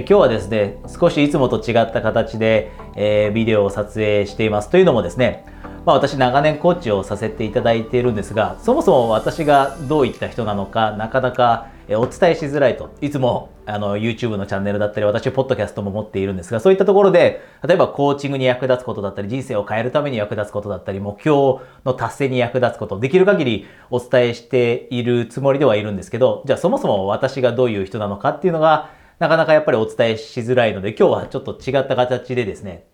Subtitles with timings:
[0.00, 4.68] 今日はですね、少しいつもと違った形で、えー、ビデオを撮影しています。
[4.68, 5.46] というのもですね、
[5.86, 12.90] まあ、私長年コーチをさせていただいているんですが、そもそも私がどういった人なのか、なかなかお伝えしづらいと。
[13.00, 32.84] いつもあの YouTube のチャンネルだったり、私ポッドキャストも持っているんですが、そういったところで、例えばコーチングに役立つことだったり、人生を変えるために役立つことだったり、目標の達成に役立つこと、できる限りお伝えしているつもりではいるんですけど、じゃあそもそも私がどういう人なのかっていうのが、なかなかやっぱりお伝えしづらいので、今日はちょっと違った形でですね、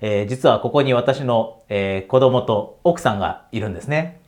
[0.00, 4.20] えー、実はここに私の、えー、子供と奥さんがいるんですね。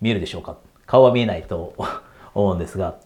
[0.00, 0.58] 見えるでしょうか？
[0.86, 1.74] 顔は見えないと
[2.34, 2.96] 思うんですが。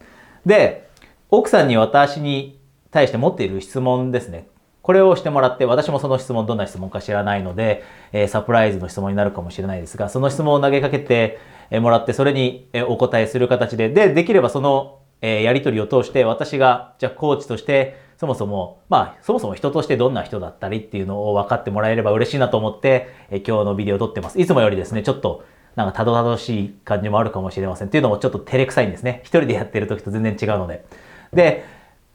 [0.45, 0.89] で、
[1.31, 2.59] 奥さんに私に
[2.91, 4.49] 対して持っている質問ですね。
[4.83, 11.39] これをしてもらって、私もその質問どんな質問か知らないので、えー、サプライズの質問になるかもしれないですが、その質問を投げかけて
[11.71, 24.41] もらって、それにお答えする形で、で、できればその、えー、やりとりを通して、私が、じゃあコーチとして、そもそも、まあ、そもそも人としてどんな人だったりっていうのを分かってもらえれば嬉しいなと思って、え今日のビデオを撮ってます。
[24.41, 25.45] いつもよりですね、ちょっと、
[25.77, 27.89] なんかたどたどしい感じもあるかもしれません。
[27.89, 29.21] っていうのもちょっと照れくさいんですね。
[29.23, 30.85] 一人でやってる時と全然違うので。
[31.33, 31.65] で、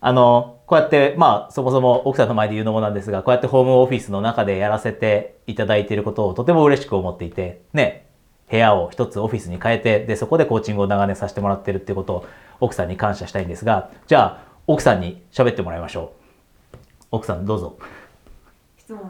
[0.01, 8.05] あの、こうやって、まあ、そもそも奥さんの前で言うのもなんですが、こうやってホームオフィスの中でやらせていただいていることをとても嬉しく思っていて、ね、
[8.51, 12.25] 部屋を一つオフィスに変えて、で、そこでコーチングを長年させてもらってるってことを
[12.63, 16.13] 奥さんに感謝したいんですが、じゃあ、奥さんに喋ってもらいましょ
[16.71, 16.77] う。
[17.11, 17.77] 奥さんどうぞ。
[18.77, 19.01] 質問。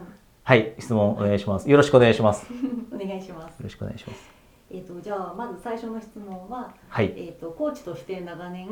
[0.42, 1.70] はい質問お願いします。
[1.70, 2.46] よろしくお願いします。
[2.92, 3.52] お願いします。
[3.52, 4.28] よろしくお願いします。
[4.72, 8.68] えっ、ー、とじゃあまず最初の質問は、はい、えっ、ー、とコーチとして長年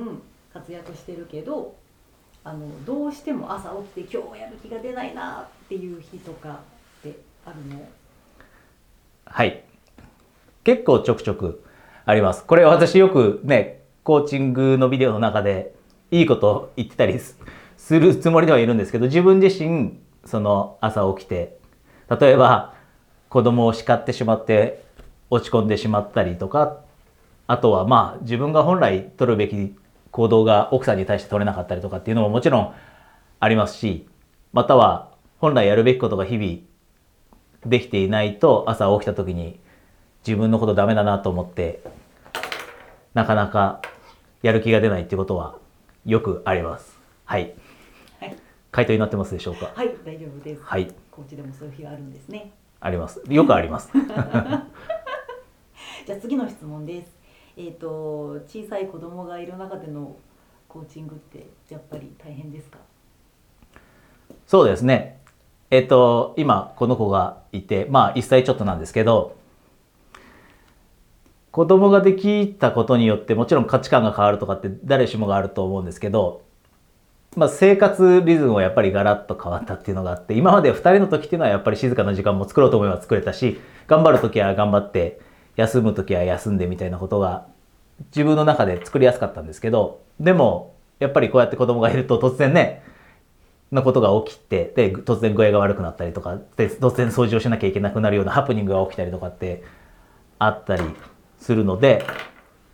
[0.52, 1.76] 活躍してるけど
[2.42, 6.58] あのどうしても朝起きて今日やる気が出ないなっていう日とか
[6.98, 7.16] って
[7.46, 7.80] あるの？
[9.26, 9.64] はい。
[10.64, 11.64] 結構ちょくちょく
[12.04, 12.44] あります。
[12.44, 15.74] これ私よくねコーチングのビデオの中で
[16.10, 17.18] いいこと言ってたり
[17.76, 21.58] するつもりではいるんですけど、自分自身、その朝起きて、
[22.20, 22.74] 例えば
[23.28, 24.84] 子供を叱ってしまって
[25.30, 26.80] 落ち込んでしまったりとか、
[27.46, 29.74] あとはまあ自分が本来取るべき
[30.10, 32.74] 行動が奥さんに対して取れなかったりとかっていうのももちろん
[33.40, 34.06] ありますし、
[34.52, 36.58] または本来やるべきことが日々
[37.66, 39.58] できていないと朝起きた時に
[40.26, 41.82] 自分のことダメだなと思って
[43.14, 43.80] なかなか
[44.42, 45.56] やる気が出ないってことは
[46.04, 46.98] よくあります。
[47.24, 47.54] はい。
[48.70, 49.70] 回答になってますでしょうか？
[49.74, 50.62] はい大丈夫です。
[50.62, 50.92] はい。
[51.10, 52.52] コーチでもそういう日があるんですね。
[52.80, 53.22] あります。
[53.28, 53.90] よくあります。
[56.06, 57.12] じゃあ次の質問です。
[57.56, 60.16] えっ、ー、と小さい子供がいる中での
[60.68, 62.78] コーチングってやっぱり大変ですか？
[64.46, 65.20] そうですね。
[65.70, 69.36] えっ、ー、と今この子がいてまあ1歳ちょっとなんですけど
[71.52, 76.42] 子供ができたことによってもちろん価値観が変わるとかって誰しもがあると思うんですけど
[77.34, 85.18] まあ、生活リズムはやっぱりガラッと変わったっていうのがあって今まで2人の時っていうのはやっぱり静かな時間も作ろうと思えば作れたし頑張る時は頑張って
[85.56, 87.46] 休む時は休んでみたいなことが
[88.06, 92.82] 自分の中で作りやすかったんですけどでもやっぱりこうやって子供がいると突然ね
[93.70, 99.62] なことが起きてで突然具合が悪くなったりとかで突然掃除をしなきゃいけなくなるようなハプニングが起きたりとかって
[100.38, 100.82] あったり
[101.42, 102.04] するので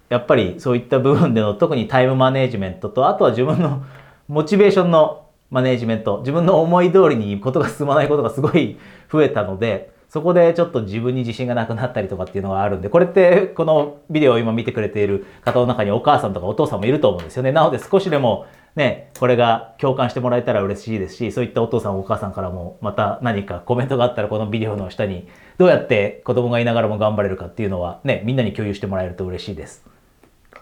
[0.08, 3.84] やっぱりそういった部分での特にタイムマネジメントとあとは自分の
[4.28, 8.78] モチベーションのマネジメント、自分の思い通りにことが進まないことがすごい
[9.10, 17.52] 増えたので、そこでちょっと自分に自信がなくなったりとかっていうのがあるんで、これってこのビデオを今見てくれている方の中にお母さんとかお父さんもいると思うんですよね。
[17.52, 18.46] なので少しでも
[18.76, 25.28] ね、これが共感してもらえたら嬉しいですし、そういったお父さんお母さんからもまた何かコメントがあったらこのビデオの下に
[25.58, 29.84] どうやって子供がいながらも頑張れるかっていうのはね、みんなに共有してもらえると嬉しいです。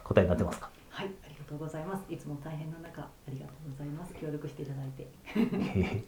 [0.05, 0.71] 答えになってますか？
[1.49, 2.12] とうございます。
[2.12, 4.12] いつも大変な中、ありがとうございます。
[4.15, 5.07] 協力していただいて。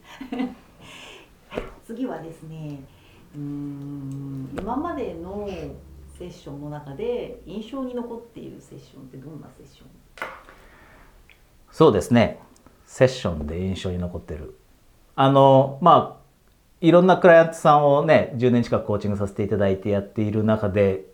[1.49, 2.81] はい、次はですね。
[3.37, 5.49] うん今までの
[6.19, 9.89] セッションの中で印象に残っているセッションってどんなセッション？
[11.71, 12.41] そうですね
[12.85, 14.59] セッションで印象に残ってる
[15.15, 16.18] あのまあ
[16.81, 21.05] いろんなクライアントさんをね10年近くコーチングさせていただいてやっている中で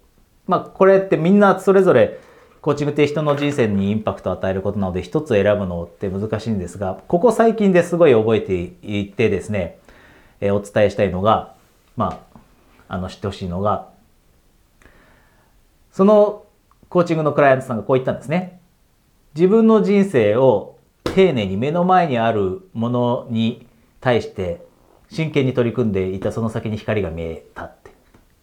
[0.47, 2.19] まあこれってみんなそれぞれ
[2.65, 9.77] コーチングって人の人生にインパクトを与えることなので一つ選ぶのって難しいんですが、ここ最近ですごい覚えていてですね、
[10.41, 11.55] えー、お伝えしたいのが、
[11.95, 12.39] まあ、
[12.89, 13.91] あの知ってほしいのが、
[15.93, 16.47] その
[16.89, 18.63] コーチングのクライアントさんがこう言ったんですね。
[19.35, 23.67] 自分の人生を丁寧に目の前にあるものに
[24.01, 24.65] 対して
[25.15, 27.93] 真剣に取り組んでいたその先に光が見えたって。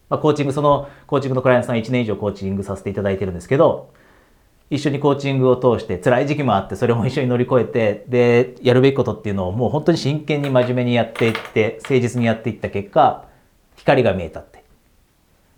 [0.09, 3.91] まあ、コーチング、そのコーチングのクライアントさん1年以上コーチングさせていただいてるんですけど、
[4.71, 13.25] 一緒にコーチングを通して辛い時期もあってそれも一緒に乗り越えてでやるべきことっていうのをもう本当に真剣に真面目にやっていって誠実にやっていった結果
[13.75, 14.63] 光が見えたって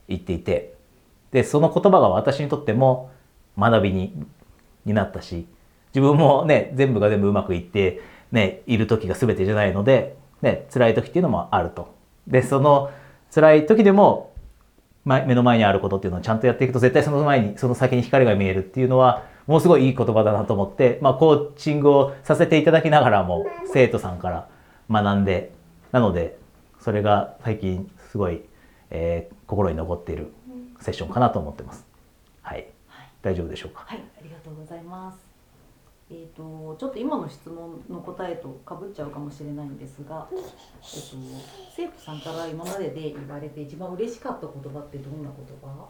[0.07, 0.73] 言っていて
[1.31, 3.11] でその言葉が私にとっても
[3.55, 4.13] 学びに
[4.83, 5.45] になったし
[5.93, 8.01] 自分もね全部が全部うまくいって
[8.31, 11.95] ねいる時が全てじゃないので、ね、辛い時っていうのもあると。
[12.27, 12.91] でその
[13.33, 14.31] 辛い時でも
[15.05, 24.47] 目の前にあることっていうのをちゃんとやっていくと絶対その前にその先に光が見えるっていうのはものすごいいい言葉だなと思って、まあ、コーチングをさせていただきながらも生徒さんから
[24.89, 25.51] 学んで
[25.91, 26.37] なので
[26.79, 28.43] それが最近すごい、
[28.91, 30.31] えー、心に残っている
[30.79, 31.85] セッションかなと思ってます。
[32.41, 33.85] はい、はい、大丈夫でしょうか？
[33.87, 35.32] はい、ありがとうございます。
[36.15, 41.17] えーと、ちょっと今の質問の答えとかぶっちゃうかもしれないんですが、えーと、
[41.75, 45.89] 生徒さんから今までで言われて一番嬉しかった言葉ってどんな言葉？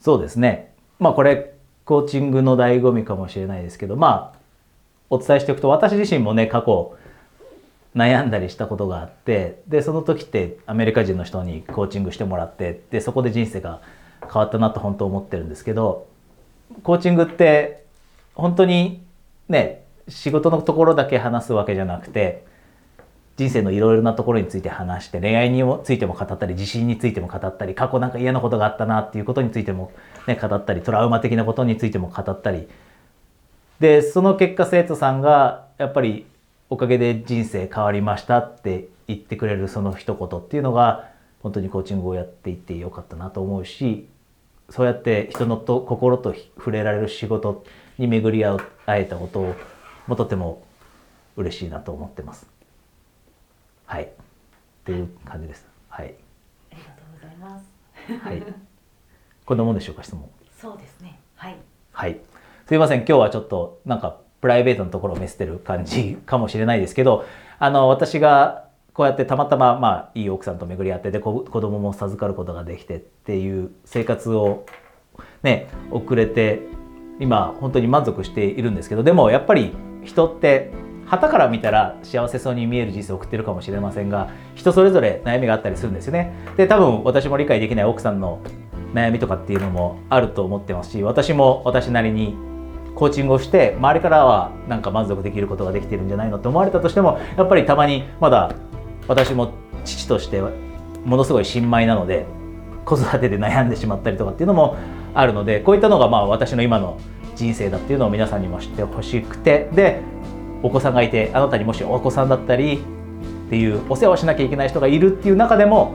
[0.00, 0.72] そうですね。
[0.98, 1.52] まあこれ
[1.84, 4.38] コーチングの醍醐味かもしれないですけどまあ
[5.10, 6.96] お伝えしておくと私自身もね過去
[7.94, 13.82] 悩んだりしたことがあってでその時ってアメリカ人の人にコーチングしてもらってでそこで人生が
[14.22, 16.06] 変わったなと本当思ってるんですけど
[16.82, 17.84] コーチングって
[18.34, 19.02] 本当に
[19.48, 22.44] ね仕事のところだけ話すわけじゃなくて
[23.36, 29.92] 人生のいろいろなところについて話して恋愛についても語ったり自信についても語ったり過去なんか嫌なことがあったなっていうことについても、
[30.26, 32.68] ね、語ったりトラウマ的なことについても語ったり。
[33.80, 36.26] でその結果生徒さんがやっぱり
[36.70, 41.10] おかげで人生変わりましたって言ってくれるその一言っていうのが
[41.42, 44.06] 本当にコーチングをやっていってよかったなと思うし
[44.70, 47.64] そうやって人のと心と触れられる仕事
[47.98, 48.58] に巡り合
[48.88, 49.54] えたことを
[50.06, 50.62] もとても
[51.36, 52.46] 嬉しいなと思ってます。
[53.86, 54.04] はい。
[54.04, 54.08] っ
[54.84, 55.66] ていう感じです。
[55.88, 56.14] はい。
[56.72, 57.66] ありがとうございます。
[58.26, 58.42] はい。
[59.44, 60.28] こんなもんでしょうか質問。
[60.60, 61.18] そうですね。
[61.36, 61.56] はい。
[61.92, 62.18] はい。
[62.66, 67.26] すいません今日はちょっとなんかプライベートのところを見せてる感じかもしれないですけど、
[67.58, 68.63] あの私が
[68.94, 74.64] こうやってたまたままあいい奥さんと巡り合ってで子供も授かることができてっていう生活を
[75.42, 76.62] ね送れて
[77.18, 79.74] 今本当に満足しているんですけどでもやっぱり
[80.04, 80.70] 人って
[81.06, 86.32] 旗から見たら幸せそうに見える人生を送ってるかもしれませんが人それぞれ悩みがあったりするんですよね。
[86.56, 88.40] で多分私も理解できない奥さんの
[88.94, 92.36] 悩みとかっていうのもあると思ってますし私も私なりに
[92.94, 98.54] コーチングをして周りからはなんか満足できることができてるんじゃないのって思われたとしてもやっぱりたまにまだ
[99.08, 99.52] 私も
[99.84, 102.26] 父としてものすごい新米なので
[102.84, 104.76] 子育てで悩んでしまったりとかっていうのも
[105.14, 106.98] あるのでこういったのがまあ私の今の
[107.36, 110.00] 人生だっていうのを皆さんにも知ってほしくてで
[110.62, 112.82] お子さんがいてあなたにもしお子さんだったり
[113.46, 115.94] っていうお世話をしなきゃいけない人がいるっていう中でも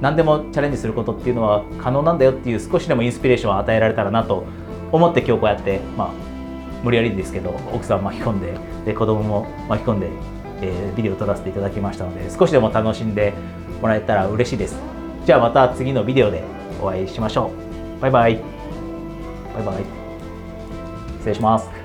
[0.00, 4.44] 何でもチャレンジすることっていうのは可能なんだよっていう少しでもインスピレーションを与えられたらなと
[4.90, 6.10] 思って今日こうやって、まあ、
[6.82, 8.54] 無理やりですけど奥さん巻き込んで
[8.84, 10.10] で子供も巻き込んで
[10.62, 13.34] えー、ビデオを撮らせていただきましたので少しでも楽しんで
[13.80, 14.76] もらえたら嬉しいです。
[15.26, 16.42] じゃあまた次のビデオで
[16.80, 17.50] お会いしましょ
[17.98, 18.00] う。
[18.00, 18.40] バイバイ。
[19.54, 19.84] バイバイ。
[21.18, 21.81] 失礼します。